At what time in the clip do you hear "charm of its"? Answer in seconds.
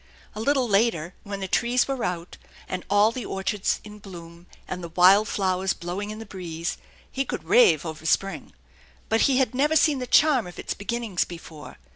10.07-10.73